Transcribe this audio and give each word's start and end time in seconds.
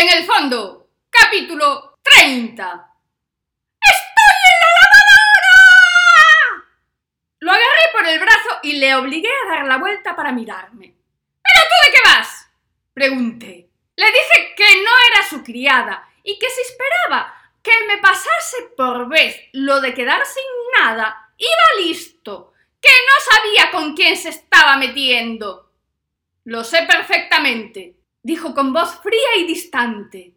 En 0.00 0.08
el 0.10 0.24
fondo, 0.24 0.90
capítulo 1.10 1.98
30. 2.04 2.64
¡Estoy 3.82 4.36
en 4.44 4.58
la 4.62 4.70
lavadora! 4.78 5.58
Lo 7.40 7.50
agarré 7.50 7.92
por 7.92 8.06
el 8.06 8.20
brazo 8.20 8.60
y 8.62 8.74
le 8.74 8.94
obligué 8.94 9.28
a 9.28 9.48
dar 9.56 9.66
la 9.66 9.78
vuelta 9.78 10.14
para 10.14 10.30
mirarme. 10.30 10.94
¿Pero 11.42 11.64
tú 11.64 11.74
de 11.84 11.92
qué 11.92 11.98
vas? 12.04 12.48
Pregunté. 12.94 13.70
Le 13.96 14.06
dije 14.06 14.54
que 14.56 14.82
no 14.84 14.90
era 15.10 15.28
su 15.28 15.42
criada 15.42 16.08
y 16.22 16.38
que 16.38 16.48
si 16.48 16.60
esperaba 16.60 17.34
que 17.60 17.72
me 17.88 17.98
pasase 17.98 18.68
por 18.76 19.08
vez 19.08 19.48
lo 19.52 19.80
de 19.80 19.94
quedar 19.94 20.24
sin 20.24 20.44
nada, 20.78 21.32
iba 21.36 21.84
listo, 21.84 22.52
que 22.80 22.88
no 22.88 23.32
sabía 23.32 23.70
con 23.72 23.96
quién 23.96 24.16
se 24.16 24.28
estaba 24.28 24.76
metiendo. 24.76 25.72
Lo 26.44 26.62
sé 26.62 26.84
perfectamente, 26.84 27.97
dijo 28.28 28.54
con 28.54 28.74
voz 28.74 29.00
fría 29.02 29.36
y 29.38 29.46
distante. 29.46 30.34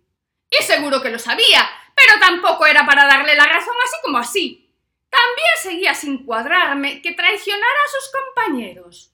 Y 0.49 0.63
seguro 0.63 1.01
que 1.01 1.09
lo 1.09 1.19
sabía, 1.19 1.69
pero 1.93 2.21
tampoco 2.21 2.65
era 2.65 2.85
para 2.85 3.05
darle 3.05 3.35
la 3.35 3.45
razón 3.45 3.75
así 3.85 3.97
como 4.01 4.17
así. 4.17 4.73
También 5.09 5.49
seguía 5.61 5.93
sin 5.93 6.25
cuadrarme 6.25 7.01
que 7.01 7.11
traicionara 7.11 7.65
a 7.65 7.91
sus 7.91 8.11
compañeros. 8.13 9.11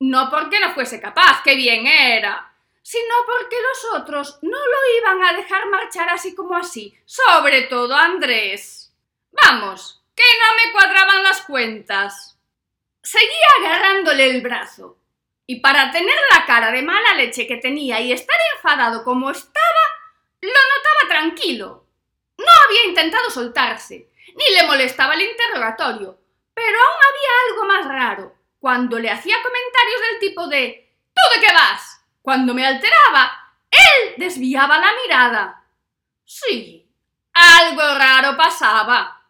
No 0.00 0.30
porque 0.30 0.58
no 0.60 0.72
fuese 0.72 0.98
capaz, 0.98 1.42
que 1.42 1.56
bien 1.56 1.86
era, 1.86 2.50
sino 2.80 3.14
porque 3.26 3.56
los 3.60 4.00
otros 4.00 4.38
no 4.40 4.58
lo 4.58 4.98
iban 4.98 5.22
a 5.22 5.36
dejar 5.36 5.66
marchar 5.68 6.08
así 6.08 6.34
como 6.34 6.56
así, 6.56 6.98
sobre 7.04 7.62
todo 7.62 7.94
Andrés. 7.94 8.94
Vamos, 9.30 10.02
que 10.14 10.22
no 10.22 10.56
me 10.56 10.72
cuadraban 10.72 11.22
las 11.22 11.42
cuentas. 11.42 12.38
Seguía 13.02 13.48
agarrándole 13.60 14.30
el 14.30 14.40
brazo, 14.40 14.96
y 15.46 15.60
para 15.60 15.90
tener 15.90 16.16
la 16.32 16.44
cara 16.44 16.72
de 16.72 16.82
mala 16.82 17.14
leche 17.14 17.46
que 17.46 17.56
tenía 17.56 18.00
y 18.00 18.12
estar 18.12 18.36
enfadado 18.56 19.04
como 19.04 19.30
estaba, 19.30 19.64
lo 20.40 20.50
notaba 20.50 21.08
tranquilo. 21.08 21.86
No 22.38 22.46
había 22.66 22.84
intentado 22.86 23.30
soltarse, 23.30 24.10
ni 24.34 24.54
le 24.54 24.66
molestaba 24.66 25.14
el 25.14 25.22
interrogatorio, 25.22 26.18
pero 26.52 26.78
aún 26.78 27.00
había 27.08 27.30
algo 27.48 27.64
más 27.66 27.88
raro, 27.88 28.34
cuando 28.58 28.98
le 28.98 29.10
hacía 29.10 29.36
comentarios 29.42 30.00
del 30.00 30.18
tipo 30.18 30.46
de 30.48 30.86
¿Tú 31.16 31.22
de 31.34 31.46
qué 31.46 31.52
vas? 31.52 32.04
Cuando 32.20 32.52
me 32.52 32.66
alteraba, 32.66 33.54
él 33.70 34.14
desviaba 34.18 34.78
la 34.78 34.92
mirada. 35.02 35.64
Sí, 36.24 36.86
algo 37.32 37.80
raro 37.94 38.36
pasaba. 38.36 39.22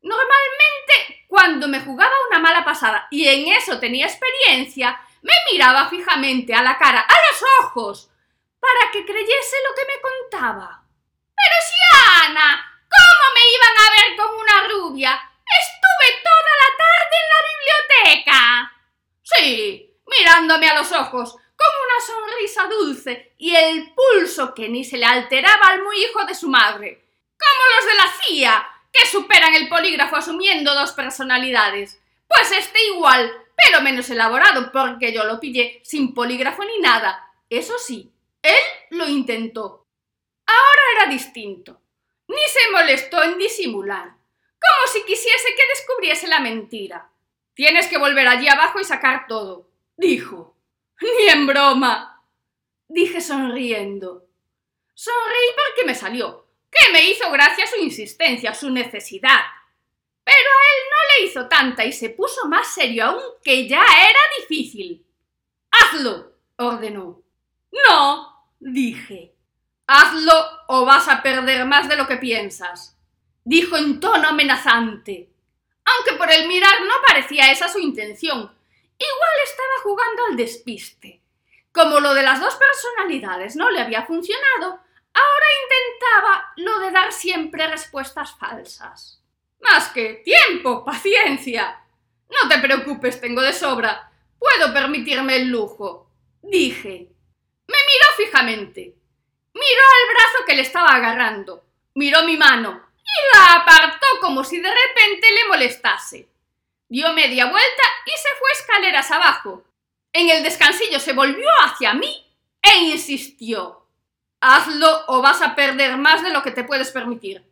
Normalmente, 0.00 1.26
cuando 1.28 1.68
me 1.68 1.80
jugaba 1.80 2.14
una 2.30 2.38
mala 2.38 2.64
pasada 2.64 3.06
y 3.10 3.28
en 3.28 3.52
eso 3.52 3.78
tenía 3.78 4.06
experiencia, 4.06 4.98
me 5.22 5.32
miraba 5.50 5.88
fijamente 5.88 6.54
a 6.54 6.62
la 6.62 6.78
cara, 6.78 7.00
a 7.00 7.14
los 7.30 7.42
ojos, 7.60 8.10
para 8.58 8.90
que 8.92 9.04
creyese 9.04 9.56
lo 9.68 9.74
que 9.74 9.86
me 9.86 10.00
contaba. 10.00 10.82
Pero 11.34 11.56
si 11.66 12.26
Ana, 12.26 12.82
¿cómo 12.88 13.34
me 13.34 13.40
iban 13.54 13.76
a 13.78 13.90
ver 13.96 14.16
con 14.16 14.34
una 14.38 14.68
rubia? 14.68 15.30
Estuve 15.60 16.22
toda 16.22 16.52
la 16.62 16.70
tarde 16.84 17.16
en 17.22 17.28
la 17.32 17.40
biblioteca. 18.14 18.72
Sí, 19.22 19.96
mirándome 20.06 20.68
a 20.68 20.74
los 20.74 20.92
ojos, 20.92 21.32
con 21.32 21.68
una 21.84 22.00
sonrisa 22.06 22.66
dulce 22.66 23.34
y 23.38 23.54
el 23.54 23.94
pulso 23.94 24.54
que 24.54 24.68
ni 24.68 24.84
se 24.84 24.98
le 24.98 25.06
alteraba 25.06 25.68
al 25.68 25.82
muy 25.82 26.02
hijo 26.02 26.24
de 26.24 26.34
su 26.34 26.48
madre, 26.48 27.04
como 27.38 27.76
los 27.76 27.86
de 27.86 27.94
la 27.94 28.12
CIA, 28.22 28.68
que 28.92 29.06
superan 29.06 29.54
el 29.54 29.68
polígrafo 29.68 30.16
asumiendo 30.16 30.74
dos 30.74 30.92
personalidades. 30.92 32.00
Pues 32.26 32.50
este 32.52 32.82
igual, 32.86 33.32
pero 33.62 33.82
menos 33.82 34.08
elaborado, 34.10 34.70
porque 34.72 35.12
yo 35.12 35.24
lo 35.24 35.40
pillé 35.40 35.80
sin 35.84 36.14
polígrafo 36.14 36.64
ni 36.64 36.78
nada. 36.78 37.32
Eso 37.48 37.78
sí, 37.78 38.10
él 38.42 38.60
lo 38.90 39.08
intentó. 39.08 39.86
Ahora 40.46 40.82
era 40.96 41.10
distinto. 41.10 41.80
Ni 42.28 42.42
se 42.48 42.70
molestó 42.72 43.22
en 43.24 43.38
disimular, 43.38 44.04
como 44.04 44.92
si 44.92 45.02
quisiese 45.04 45.48
que 45.56 45.66
descubriese 45.74 46.28
la 46.28 46.40
mentira. 46.40 47.10
Tienes 47.54 47.88
que 47.88 47.98
volver 47.98 48.28
allí 48.28 48.48
abajo 48.48 48.78
y 48.78 48.84
sacar 48.84 49.26
todo, 49.26 49.68
dijo. 49.96 50.54
Ni 51.00 51.28
en 51.28 51.46
broma, 51.46 52.22
dije 52.88 53.20
sonriendo. 53.20 54.26
Sonreí 54.94 55.48
porque 55.56 55.86
me 55.86 55.94
salió, 55.94 56.46
que 56.70 56.92
me 56.92 57.04
hizo 57.10 57.30
gracia 57.32 57.66
su 57.66 57.76
insistencia, 57.76 58.54
su 58.54 58.70
necesidad. 58.70 59.40
Pero 60.24 60.36
a 60.36 60.66
él 60.74 60.82
no 60.90 60.96
le 61.08 61.26
hizo 61.26 61.48
tanta 61.48 61.84
y 61.84 61.92
se 61.92 62.10
puso 62.10 62.46
más 62.48 62.72
serio 62.72 63.04
aún, 63.06 63.22
que 63.42 63.68
ya 63.68 63.82
era 63.82 64.20
difícil. 64.38 65.06
Hazlo, 65.70 66.32
ordenó. 66.56 67.22
No, 67.72 68.46
dije. 68.58 69.34
Hazlo 69.86 70.32
o 70.68 70.84
vas 70.84 71.08
a 71.08 71.22
perder 71.22 71.64
más 71.64 71.88
de 71.88 71.96
lo 71.96 72.06
que 72.06 72.16
piensas, 72.16 72.96
dijo 73.44 73.76
en 73.76 73.98
tono 73.98 74.28
amenazante. 74.28 75.30
Aunque 75.84 76.14
por 76.14 76.30
el 76.30 76.46
mirar 76.46 76.82
no 76.82 76.94
parecía 77.06 77.50
esa 77.50 77.68
su 77.68 77.80
intención. 77.80 78.38
Igual 78.38 79.36
estaba 79.44 79.82
jugando 79.82 80.24
al 80.26 80.36
despiste. 80.36 81.20
Como 81.72 82.00
lo 82.00 82.14
de 82.14 82.22
las 82.22 82.40
dos 82.40 82.56
personalidades 82.56 83.56
no 83.56 83.70
le 83.70 83.80
había 83.80 84.04
funcionado, 84.04 84.66
ahora 84.66 85.46
intentaba 85.64 86.52
lo 86.56 86.78
de 86.80 86.90
dar 86.90 87.12
siempre 87.12 87.66
respuestas 87.66 88.36
falsas. 88.38 89.19
Más 89.60 89.88
que 89.88 90.22
tiempo, 90.24 90.84
paciencia. 90.84 91.80
No 92.28 92.48
te 92.48 92.58
preocupes, 92.58 93.20
tengo 93.20 93.42
de 93.42 93.52
sobra. 93.52 94.10
Puedo 94.38 94.72
permitirme 94.72 95.36
el 95.36 95.48
lujo. 95.48 96.10
Dije. 96.42 97.08
Me 97.66 97.76
miró 97.76 98.06
fijamente. 98.16 98.94
Miró 99.52 99.82
al 99.82 100.14
brazo 100.14 100.44
que 100.46 100.54
le 100.54 100.62
estaba 100.62 100.88
agarrando. 100.88 101.64
Miró 101.94 102.22
mi 102.24 102.36
mano 102.36 102.90
y 102.96 103.36
la 103.36 103.54
apartó 103.56 104.06
como 104.20 104.44
si 104.44 104.60
de 104.60 104.70
repente 104.70 105.30
le 105.32 105.48
molestase. 105.48 106.28
Dio 106.88 107.12
media 107.12 107.46
vuelta 107.46 107.82
y 108.06 108.10
se 108.10 108.28
fue 108.38 108.50
escaleras 108.52 109.10
abajo. 109.10 109.64
En 110.12 110.30
el 110.30 110.42
descansillo 110.42 110.98
se 110.98 111.12
volvió 111.12 111.48
hacia 111.64 111.94
mí 111.94 112.26
e 112.62 112.78
insistió. 112.78 113.86
Hazlo 114.40 115.04
o 115.08 115.20
vas 115.20 115.42
a 115.42 115.54
perder 115.54 115.96
más 115.98 116.22
de 116.22 116.30
lo 116.30 116.42
que 116.42 116.50
te 116.50 116.64
puedes 116.64 116.90
permitir. 116.90 117.44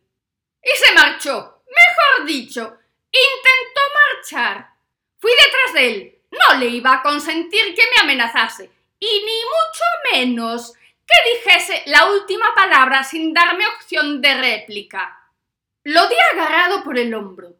Y 0.62 0.70
se 0.84 0.94
marchó, 0.94 1.57
Mejor 1.68 2.26
dicho, 2.26 2.78
intentó 3.12 3.80
marchar. 4.14 4.70
Fui 5.18 5.32
detrás 5.32 5.74
de 5.74 5.88
él. 5.88 6.18
No 6.30 6.58
le 6.58 6.66
iba 6.66 6.94
a 6.94 7.02
consentir 7.02 7.74
que 7.74 7.82
me 7.94 8.02
amenazase, 8.02 8.70
y 9.00 9.06
ni 9.06 9.42
mucho 9.44 9.84
menos 10.12 10.74
que 11.06 11.14
dijese 11.34 11.82
la 11.86 12.10
última 12.10 12.54
palabra 12.54 13.02
sin 13.02 13.32
darme 13.32 13.66
opción 13.66 14.20
de 14.20 14.34
réplica. 14.34 15.30
Lo 15.84 16.06
di 16.06 16.16
agarrado 16.32 16.84
por 16.84 16.98
el 16.98 17.14
hombro. 17.14 17.54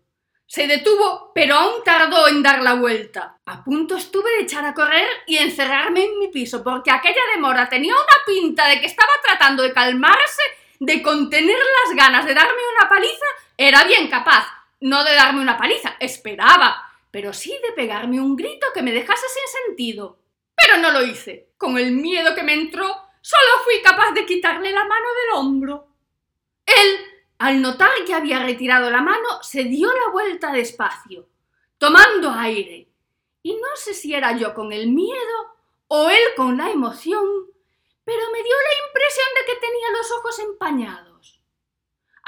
Se 0.47 0.67
detuvo, 0.67 1.31
pero 1.35 1.55
aún 1.55 1.85
tardó 1.85 2.29
en 2.29 2.43
dar 2.43 2.63
la 2.63 2.75
vuelta. 2.75 3.37
A 3.45 3.63
punto 3.63 3.97
estuve 3.97 4.31
de 4.37 4.43
echar 4.45 4.65
a 4.65 4.75
correr 4.75 5.07
y 5.27 5.37
encerrarme 5.37 6.05
en 6.05 6.19
mi 6.19 6.29
piso, 6.29 6.65
porque 6.65 6.91
aquella 6.91 7.21
demora 7.35 7.69
tenía 7.69 7.95
una 7.95 8.25
pinta 8.27 8.67
de 8.67 8.81
que 8.81 8.87
estaba 8.87 9.13
tratando 9.23 9.63
de 9.63 9.73
calmarse, 9.73 10.43
de 10.81 11.03
contener 11.03 11.59
las 11.59 11.97
ganas 11.97 12.27
de 12.27 12.35
darme 12.35 12.61
una 12.79 12.89
paliza 12.89 13.27
era 13.57 13.85
bien 13.85 14.09
capaz, 14.09 14.47
no 14.81 15.03
de 15.05 15.15
darme 15.15 15.41
una 15.41 15.57
paliza, 15.57 15.97
esperaba, 15.99 16.89
pero 17.11 17.33
sí 17.33 17.51
de 17.63 17.73
pegarme 17.73 18.21
un 18.21 18.37
grito 18.37 18.67
que 18.73 18.83
me 18.83 18.93
dejase 18.93 19.27
sin 19.29 19.67
sentido. 19.67 20.19
Pero 20.55 20.79
no 20.79 20.91
lo 20.91 21.05
hice. 21.05 21.51
Con 21.57 21.79
el 21.79 21.93
miedo 21.93 22.35
que 22.35 22.43
me 22.43 22.55
entró, 22.55 22.87
solo 23.21 23.65
fui 23.65 23.83
capaz 23.83 24.13
de 24.13 24.27
quitarle 24.27 24.71
la 24.73 24.85
mano 24.85 25.07
del 25.15 25.39
hombro. 25.41 25.89
Él, 26.67 26.99
al 27.39 27.61
notar 27.61 27.91
que 28.07 28.15
había 28.15 28.41
retirado 28.41 28.91
la 28.91 29.01
mano, 29.01 29.43
se 29.43 29.65
dio 29.65 29.89
la 29.93 30.11
vuelta 30.13 30.53
despacio, 30.53 31.29
tomando 31.79 32.31
aire. 32.31 32.89
Y 33.43 33.55
no 33.55 33.77
sé 33.77 33.95
si 33.95 34.15
era 34.15 34.37
yo 34.37 34.55
con 34.55 34.73
el 34.73 34.89
miedo 34.89 35.57
o 35.89 36.11
él 36.11 36.23
con 36.37 36.59
la 36.59 36.71
emoción, 36.71 37.25
pero 38.09 38.25
me 38.33 38.43
dio 38.43 38.57
la 38.57 38.87
impresión 38.87 39.29
de 39.37 39.45
que 39.45 39.61
tenía 39.61 39.91
los 39.91 40.11
ojos 40.13 40.39
empañados 40.39 41.09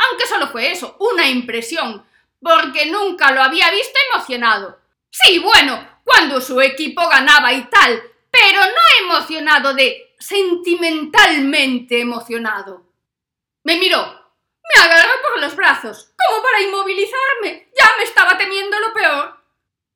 aunque 0.00 0.26
solo 0.26 0.48
fue 0.48 0.70
eso, 0.70 0.96
una 0.98 1.28
impresión, 1.28 2.06
porque 2.40 2.86
nunca 2.86 3.30
lo 3.32 3.42
había 3.42 3.70
visto 3.70 3.98
emocionado. 4.12 4.80
Sí, 5.10 5.38
bueno, 5.38 6.00
cuando 6.04 6.40
su 6.40 6.60
equipo 6.60 7.06
ganaba 7.08 7.52
y 7.52 7.62
tal, 7.64 8.02
pero 8.30 8.60
no 8.60 9.04
emocionado 9.04 9.74
de 9.74 10.14
sentimentalmente 10.18 12.00
emocionado. 12.00 12.86
Me 13.64 13.76
miró, 13.76 14.02
me 14.02 14.82
agarró 14.82 15.10
por 15.22 15.40
los 15.40 15.54
brazos, 15.54 16.12
como 16.16 16.42
para 16.42 16.62
inmovilizarme. 16.62 17.70
Ya 17.78 17.90
me 17.98 18.04
estaba 18.04 18.38
temiendo 18.38 18.78
lo 18.80 18.92
peor. 18.94 19.38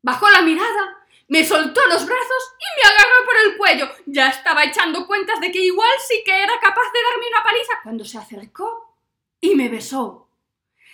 Bajó 0.03 0.29
la 0.31 0.43
mirada, 0.43 1.04
me 1.29 1.45
soltó 1.45 1.81
los 1.87 2.05
brazos 2.05 2.55
y 2.59 2.81
me 2.81 2.89
agarró 2.89 3.25
por 3.25 3.37
el 3.47 3.57
cuello. 3.57 4.05
Ya 4.07 4.29
estaba 4.29 4.65
echando 4.65 5.07
cuentas 5.07 5.41
de 5.41 5.51
que 5.51 5.61
igual 5.61 5.91
sí 6.07 6.23
que 6.25 6.43
era 6.43 6.59
capaz 6.61 6.93
de 6.93 7.03
darme 7.11 7.29
una 7.29 7.43
paliza 7.43 7.73
cuando 7.83 8.05
se 8.05 8.19
acercó 8.19 8.97
y 9.41 9.55
me 9.55 9.69
besó. 9.69 10.29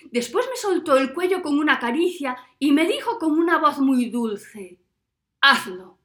Después 0.04 0.46
me 0.48 0.56
soltó 0.56 0.96
el 0.96 1.12
cuello 1.12 1.42
con 1.42 1.58
una 1.58 1.78
caricia 1.78 2.36
y 2.58 2.72
me 2.72 2.86
dijo 2.86 3.18
con 3.18 3.32
una 3.32 3.58
voz 3.58 3.78
muy 3.78 4.06
dulce 4.06 4.78
Hazlo. 5.40 5.98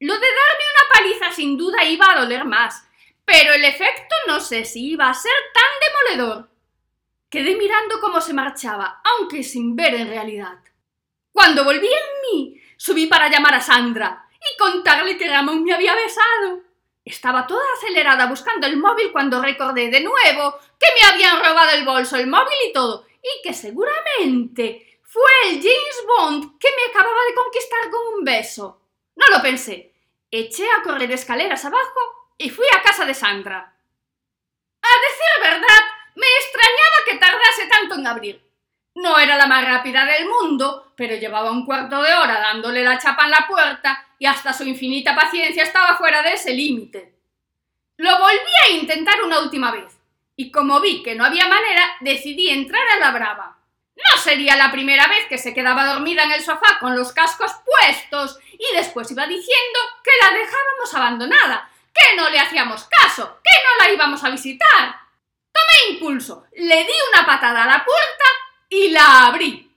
Lo 0.00 0.14
de 0.14 0.20
darme 0.20 0.64
una 0.74 0.94
paliza 0.94 1.32
sin 1.32 1.56
duda 1.56 1.84
iba 1.84 2.06
a 2.10 2.20
doler 2.20 2.44
más, 2.44 2.86
pero 3.24 3.52
el 3.52 3.64
efecto 3.64 4.14
no 4.26 4.40
sé 4.40 4.64
si 4.64 4.90
iba 4.90 5.08
a 5.08 5.14
ser 5.14 5.32
tan 5.52 6.16
demoledor. 6.16 6.50
Quedé 7.28 7.56
mirando 7.56 8.00
cómo 8.00 8.20
se 8.20 8.32
marchaba, 8.32 9.02
aunque 9.04 9.42
sin 9.42 9.76
ver 9.76 9.94
en 9.94 10.08
realidad. 10.08 10.58
Cuando 11.32 11.64
volví 11.64 11.86
en 11.86 12.36
mí, 12.36 12.60
subí 12.78 13.06
para 13.06 13.28
llamar 13.28 13.54
a 13.54 13.60
Sandra 13.60 14.26
y 14.32 14.56
contarle 14.56 15.18
que 15.18 15.28
Ramón 15.28 15.64
me 15.64 15.74
había 15.74 15.94
besado. 15.94 16.62
Estaba 17.04 17.46
toda 17.46 17.64
acelerada 17.76 18.26
buscando 18.26 18.66
el 18.66 18.78
móvil 18.78 19.12
cuando 19.12 19.42
recordé 19.42 19.90
de 19.90 20.00
nuevo 20.00 20.58
que 20.78 20.86
me 20.94 21.08
habían 21.10 21.44
robado 21.44 21.70
el 21.70 21.84
bolso, 21.84 22.16
el 22.16 22.26
móvil 22.26 22.56
y 22.68 22.72
todo, 22.72 23.06
y 23.20 23.42
que 23.42 23.52
seguramente 23.52 25.00
fue 25.02 25.30
el 25.46 25.56
James 25.56 26.04
Bond 26.06 26.58
que 26.58 26.68
me 26.70 26.90
acababa 26.90 27.20
de 27.28 27.34
conquistar 27.34 27.90
con 27.90 28.14
un 28.14 28.24
beso. 28.24 28.80
No 29.16 29.26
lo 29.34 29.42
pensé. 29.42 29.92
Eché 30.30 30.66
a 30.70 30.82
correr 30.82 31.10
escaleras 31.10 31.64
abajo 31.64 32.30
y 32.36 32.50
fui 32.50 32.66
a 32.76 32.82
casa 32.82 33.04
de 33.04 33.14
Sandra. 33.14 33.74
A 34.82 34.88
decir 35.08 35.42
verdad, 35.42 35.80
me 36.14 36.26
extrañaba 36.26 37.04
que 37.06 37.16
tardase 37.16 37.66
tanto 37.66 37.94
en 37.96 38.06
abrir. 38.06 38.47
No 39.00 39.16
era 39.16 39.36
la 39.36 39.46
más 39.46 39.64
rápida 39.64 40.04
del 40.04 40.26
mundo, 40.26 40.92
pero 40.96 41.14
llevaba 41.14 41.52
un 41.52 41.64
cuarto 41.64 42.02
de 42.02 42.12
hora 42.14 42.40
dándole 42.40 42.82
la 42.82 42.98
chapa 42.98 43.26
en 43.26 43.30
la 43.30 43.46
puerta 43.46 44.04
y 44.18 44.26
hasta 44.26 44.52
su 44.52 44.64
infinita 44.64 45.14
paciencia 45.14 45.62
estaba 45.62 45.96
fuera 45.96 46.20
de 46.20 46.32
ese 46.32 46.52
límite. 46.52 47.14
Lo 47.96 48.18
volví 48.18 48.52
a 48.64 48.72
intentar 48.72 49.22
una 49.22 49.38
última 49.38 49.70
vez, 49.70 49.96
y 50.34 50.50
como 50.50 50.80
vi 50.80 51.04
que 51.04 51.14
no 51.14 51.24
había 51.24 51.46
manera, 51.46 51.96
decidí 52.00 52.48
entrar 52.48 52.82
a 52.88 52.98
la 52.98 53.12
brava. 53.12 53.58
No 53.94 54.20
sería 54.20 54.56
la 54.56 54.72
primera 54.72 55.06
vez 55.06 55.26
que 55.28 55.38
se 55.38 55.54
quedaba 55.54 55.84
dormida 55.84 56.24
en 56.24 56.32
el 56.32 56.42
sofá 56.42 56.80
con 56.80 56.96
los 56.96 57.12
cascos 57.12 57.52
puestos 57.64 58.40
y 58.52 58.76
después 58.76 59.08
iba 59.12 59.28
diciendo 59.28 59.78
que 60.02 60.10
la 60.20 60.36
dejábamos 60.36 60.94
abandonada, 60.94 61.70
que 61.94 62.16
no 62.16 62.28
le 62.30 62.40
hacíamos 62.40 62.84
caso, 62.84 63.40
que 63.44 63.50
no 63.62 63.86
la 63.86 63.92
íbamos 63.92 64.24
a 64.24 64.30
visitar. 64.30 64.96
Tomé 65.52 65.94
impulso, 65.94 66.46
le 66.52 66.82
di 66.82 66.92
una 67.12 67.24
patada 67.24 67.62
a 67.62 67.66
la 67.66 67.84
puerta 67.84 68.27
y 68.68 68.90
la 68.90 69.26
abrí. 69.26 69.70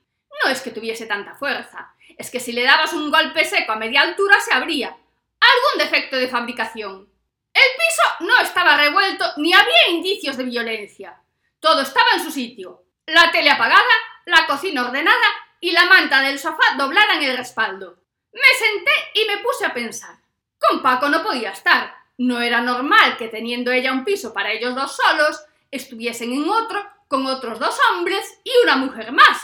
No 0.43 0.49
es 0.49 0.61
que 0.61 0.71
tuviese 0.71 1.05
tanta 1.05 1.35
fuerza, 1.35 1.93
es 2.17 2.29
que 2.29 2.39
si 2.39 2.51
le 2.51 2.63
dabas 2.63 2.93
un 2.93 3.11
golpe 3.11 3.45
seco 3.45 3.71
a 3.71 3.77
media 3.77 4.01
altura 4.01 4.39
se 4.39 4.53
abría. 4.53 4.89
Algún 4.89 5.79
defecto 5.79 6.17
de 6.17 6.27
fabricación. 6.27 7.09
El 7.53 7.61
piso 7.77 8.25
no 8.25 8.39
estaba 8.39 8.77
revuelto 8.77 9.25
ni 9.37 9.53
había 9.53 9.89
indicios 9.89 10.37
de 10.37 10.43
violencia. 10.43 11.21
Todo 11.59 11.81
estaba 11.81 12.11
en 12.13 12.23
su 12.23 12.31
sitio. 12.31 12.85
La 13.07 13.31
tele 13.31 13.49
apagada, 13.49 13.81
la 14.25 14.45
cocina 14.47 14.85
ordenada 14.85 15.27
y 15.59 15.71
la 15.71 15.85
manta 15.85 16.21
del 16.21 16.39
sofá 16.39 16.75
doblada 16.77 17.15
en 17.15 17.23
el 17.23 17.37
respaldo. 17.37 17.97
Me 18.31 18.57
senté 18.57 18.91
y 19.15 19.25
me 19.25 19.37
puse 19.39 19.65
a 19.65 19.73
pensar. 19.73 20.15
Con 20.57 20.81
Paco 20.81 21.09
no 21.09 21.23
podía 21.23 21.51
estar. 21.51 21.95
No 22.17 22.39
era 22.39 22.61
normal 22.61 23.17
que 23.17 23.27
teniendo 23.27 23.71
ella 23.71 23.91
un 23.91 24.05
piso 24.05 24.33
para 24.33 24.51
ellos 24.51 24.75
dos 24.75 24.95
solos, 24.95 25.43
estuviesen 25.71 26.31
en 26.33 26.47
otro 26.49 26.87
con 27.11 27.27
otros 27.27 27.59
dos 27.59 27.77
hombres 27.89 28.39
y 28.45 28.51
una 28.63 28.77
mujer 28.77 29.11
más. 29.11 29.37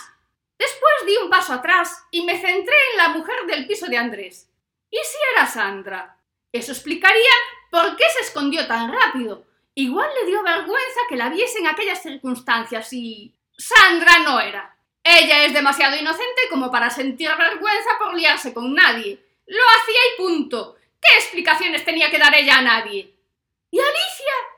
Después 0.57 0.93
di 1.05 1.17
un 1.17 1.29
paso 1.29 1.51
atrás 1.51 2.01
y 2.11 2.21
me 2.23 2.39
centré 2.39 2.75
en 2.93 2.97
la 2.97 3.09
mujer 3.09 3.45
del 3.45 3.67
piso 3.67 3.87
de 3.87 3.97
Andrés. 3.97 4.49
¿Y 4.89 4.95
si 4.95 5.17
era 5.33 5.45
Sandra? 5.45 6.17
Eso 6.53 6.71
explicaría 6.71 7.29
por 7.69 7.97
qué 7.97 8.05
se 8.15 8.21
escondió 8.21 8.65
tan 8.67 8.89
rápido. 8.89 9.45
Igual 9.75 10.09
le 10.17 10.27
dio 10.27 10.41
vergüenza 10.43 11.01
que 11.09 11.17
la 11.17 11.27
viese 11.27 11.59
en 11.59 11.67
aquellas 11.67 12.01
circunstancias 12.01 12.93
y... 12.93 13.35
Sandra 13.57 14.19
no 14.19 14.39
era. 14.39 14.77
Ella 15.03 15.43
es 15.43 15.53
demasiado 15.53 15.97
inocente 15.97 16.43
como 16.49 16.71
para 16.71 16.89
sentir 16.89 17.29
vergüenza 17.37 17.89
por 17.99 18.15
liarse 18.15 18.53
con 18.53 18.73
nadie. 18.73 19.19
Lo 19.45 19.63
hacía 19.75 19.99
y 20.13 20.21
punto. 20.21 20.77
¿Qué 21.01 21.17
explicaciones 21.17 21.83
tenía 21.83 22.09
que 22.09 22.17
dar 22.17 22.33
ella 22.33 22.59
a 22.59 22.61
nadie? 22.61 23.13
¿Y 23.71 23.79
Alicia? 23.79 24.56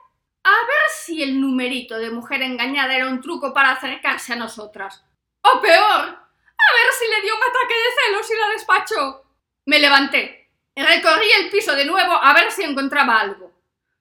A 0.50 0.66
ver 0.66 0.90
si 0.90 1.22
el 1.22 1.40
numerito 1.40 2.00
de 2.00 2.10
mujer 2.10 2.42
engañada 2.42 2.96
era 2.96 3.08
un 3.08 3.22
truco 3.22 3.54
para 3.54 3.70
acercarse 3.70 4.34
a 4.34 4.36
nosotras. 4.36 5.06
O 5.42 5.62
peor, 5.62 5.78
a 5.78 6.74
ver 6.74 6.94
si 6.98 7.08
le 7.08 7.22
dio 7.22 7.36
un 7.36 7.44
ataque 7.44 7.76
de 7.76 7.96
celos 8.02 8.32
y 8.32 8.36
la 8.36 8.50
despachó. 8.50 9.24
Me 9.68 9.78
levanté. 9.78 10.50
Recorrí 10.76 11.28
el 11.38 11.52
piso 11.52 11.76
de 11.76 11.86
nuevo 11.86 12.14
a 12.14 12.34
ver 12.34 12.52
si 12.52 12.64
encontraba 12.64 13.20
algo. 13.20 13.52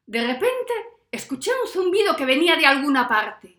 De 0.07 0.27
repente 0.27 0.73
escuché 1.11 1.51
un 1.53 1.69
zumbido 1.69 2.17
que 2.17 2.25
venía 2.25 2.57
de 2.57 2.65
alguna 2.65 3.07
parte. 3.07 3.59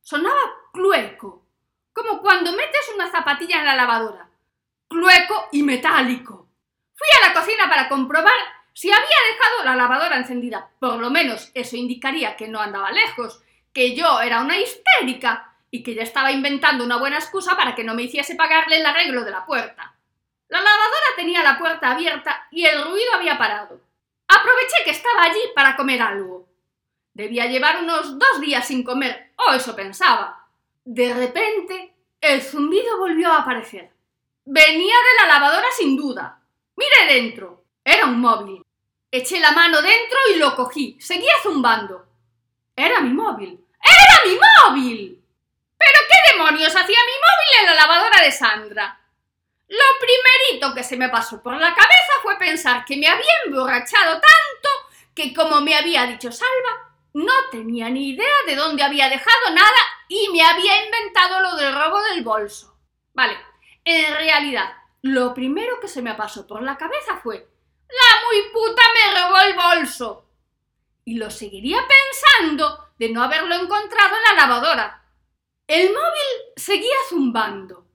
Sonaba 0.00 0.40
clueco, 0.72 1.46
como 1.92 2.20
cuando 2.20 2.50
metes 2.50 2.90
una 2.96 3.12
zapatilla 3.12 3.60
en 3.60 3.66
la 3.66 3.76
lavadora. 3.76 4.28
Clueco 4.88 5.50
y 5.52 5.62
metálico. 5.62 6.48
Fui 6.94 7.08
a 7.16 7.28
la 7.28 7.34
cocina 7.34 7.68
para 7.68 7.88
comprobar 7.88 8.34
si 8.74 8.90
había 8.90 9.06
dejado 9.32 9.64
la 9.64 9.76
lavadora 9.76 10.16
encendida, 10.16 10.68
por 10.80 10.98
lo 10.98 11.08
menos 11.08 11.50
eso 11.54 11.76
indicaría 11.76 12.36
que 12.36 12.48
no 12.48 12.60
andaba 12.60 12.90
lejos, 12.90 13.40
que 13.72 13.94
yo 13.94 14.20
era 14.20 14.40
una 14.40 14.58
histérica 14.58 15.54
y 15.70 15.84
que 15.84 15.94
ya 15.94 16.02
estaba 16.02 16.32
inventando 16.32 16.84
una 16.84 16.96
buena 16.96 17.16
excusa 17.16 17.56
para 17.56 17.76
que 17.76 17.84
no 17.84 17.94
me 17.94 18.02
hiciese 18.02 18.34
pagarle 18.34 18.78
el 18.78 18.86
arreglo 18.86 19.24
de 19.24 19.30
la 19.30 19.46
puerta. 19.46 19.94
La 20.48 20.58
lavadora 20.58 21.06
tenía 21.16 21.42
la 21.44 21.56
puerta 21.56 21.92
abierta 21.92 22.48
y 22.50 22.66
el 22.66 22.82
ruido 22.82 23.14
había 23.14 23.38
parado. 23.38 23.80
Aproveché 24.26 24.84
que 24.84 24.90
estaba 24.90 25.22
allí 25.22 25.40
para 25.54 25.76
comer 25.76 26.02
algo. 26.02 26.48
Debía 27.12 27.46
llevar 27.46 27.80
unos 27.80 28.18
dos 28.18 28.40
días 28.40 28.66
sin 28.66 28.82
comer, 28.82 29.32
o 29.36 29.52
eso 29.52 29.76
pensaba. 29.76 30.48
De 30.84 31.14
repente, 31.14 31.94
el 32.20 32.42
zumbido 32.42 32.98
volvió 32.98 33.30
a 33.30 33.38
aparecer. 33.38 33.92
Venía 34.44 34.94
de 34.96 35.22
la 35.22 35.34
lavadora 35.34 35.68
sin 35.76 35.96
duda. 35.96 36.40
Miré 36.76 37.14
dentro. 37.14 37.64
Era 37.84 38.06
un 38.06 38.20
móvil. 38.20 38.63
Eché 39.16 39.38
la 39.38 39.52
mano 39.52 39.80
dentro 39.80 40.18
y 40.34 40.38
lo 40.38 40.56
cogí. 40.56 40.98
Seguía 41.00 41.34
zumbando. 41.40 42.04
Era 42.74 42.98
mi 43.00 43.10
móvil. 43.10 43.64
¡Era 43.80 44.24
mi 44.24 44.34
móvil! 44.34 45.24
¿Pero 45.78 45.98
qué 46.08 46.32
demonios 46.32 46.74
hacía 46.74 46.82
mi 46.82 47.12
móvil 47.12 47.60
en 47.60 47.66
la 47.66 47.74
lavadora 47.74 48.24
de 48.24 48.32
Sandra? 48.32 49.00
Lo 49.68 49.84
primerito 50.00 50.74
que 50.74 50.82
se 50.82 50.96
me 50.96 51.10
pasó 51.10 51.40
por 51.40 51.52
la 51.52 51.72
cabeza 51.72 52.12
fue 52.24 52.36
pensar 52.38 52.84
que 52.84 52.96
me 52.96 53.06
había 53.06 53.30
emborrachado 53.46 54.14
tanto 54.14 54.68
que, 55.14 55.32
como 55.32 55.60
me 55.60 55.76
había 55.76 56.06
dicho 56.06 56.32
Salva, 56.32 56.96
no 57.12 57.34
tenía 57.52 57.90
ni 57.90 58.08
idea 58.08 58.42
de 58.48 58.56
dónde 58.56 58.82
había 58.82 59.08
dejado 59.08 59.50
nada 59.54 59.82
y 60.08 60.28
me 60.32 60.42
había 60.42 60.84
inventado 60.86 61.40
lo 61.40 61.54
del 61.54 61.72
robo 61.72 62.02
del 62.02 62.24
bolso. 62.24 62.76
Vale, 63.12 63.38
en 63.84 64.12
realidad, 64.12 64.74
lo 65.02 65.32
primero 65.34 65.78
que 65.78 65.86
se 65.86 66.02
me 66.02 66.14
pasó 66.14 66.48
por 66.48 66.62
la 66.62 66.76
cabeza 66.76 67.20
fue 67.22 67.53
la 68.00 68.26
muy 68.26 68.50
puta 68.52 68.82
me 68.92 69.20
robó 69.20 69.38
el 69.38 69.54
bolso. 69.54 70.30
Y 71.04 71.14
lo 71.14 71.30
seguiría 71.30 71.78
pensando 71.86 72.92
de 72.98 73.10
no 73.10 73.22
haberlo 73.22 73.54
encontrado 73.54 74.16
en 74.16 74.22
la 74.22 74.42
lavadora. 74.42 75.04
El 75.66 75.88
móvil 75.88 76.52
seguía 76.56 76.96
zumbando. 77.08 77.86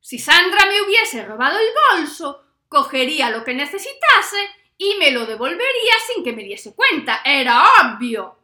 Si 0.00 0.18
Sandra 0.18 0.66
me 0.66 0.82
hubiese 0.82 1.24
robado 1.24 1.58
el 1.58 1.68
bolso, 1.90 2.44
cogería 2.68 3.30
lo 3.30 3.44
que 3.44 3.54
necesitase 3.54 4.50
y 4.76 4.96
me 4.96 5.10
lo 5.10 5.24
devolvería 5.26 5.94
sin 6.06 6.22
que 6.22 6.32
me 6.32 6.44
diese 6.44 6.74
cuenta. 6.74 7.22
Era 7.24 7.64
obvio. 7.80 8.38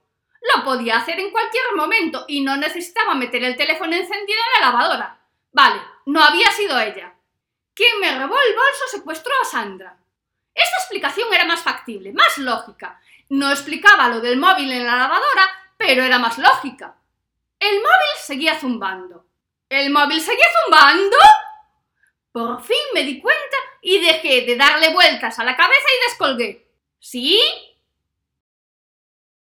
Lo 0.55 0.64
podía 0.64 0.97
hacer 0.97 1.21
en 1.21 1.31
cualquier 1.31 1.75
momento 1.76 2.25
y 2.29 2.40
no 2.40 2.57
necesitaba 2.57 3.14
meter 3.14 3.45
el 3.45 3.57
teléfono 3.57 3.95
encendido 3.95 4.38
en 4.38 4.61
la 4.61 4.71
lavadora. 4.71 5.21
Vale, 5.52 5.81
no 6.07 6.23
había 6.23 6.50
sido 6.50 6.79
ella. 6.81 7.14
Quien 7.75 8.00
me 8.00 8.19
robó 8.19 8.37
el 8.40 8.55
bolso 8.55 8.85
secuestró 8.90 9.33
a 9.43 9.45
Sandra. 9.45 10.00
Esta 10.62 10.76
explicación 10.79 11.33
era 11.33 11.45
más 11.45 11.62
factible, 11.62 12.12
más 12.12 12.38
lógica. 12.38 13.00
No 13.31 13.50
explicaba 13.50 14.09
lo 14.09 14.21
del 14.21 14.38
móvil 14.38 14.71
en 14.73 14.87
la 14.87 14.97
lavadora, 14.97 15.49
pero 15.76 16.02
era 16.02 16.19
más 16.19 16.38
lógica. 16.38 16.97
El 17.59 17.76
móvil 17.76 18.17
seguía 18.19 18.59
zumbando. 18.59 19.26
¿El 19.69 19.90
móvil 19.90 20.21
seguía 20.21 20.47
zumbando? 20.64 21.17
Por 22.33 22.62
fin 22.62 22.76
me 22.95 23.05
di 23.05 23.21
cuenta 23.21 23.57
y 23.83 24.00
dejé 24.00 24.43
de 24.43 24.57
darle 24.57 24.93
vueltas 24.93 25.38
a 25.38 25.45
la 25.45 25.57
cabeza 25.57 25.87
y 25.88 26.11
descolgué. 26.11 26.71
¿Sí? 26.99 27.40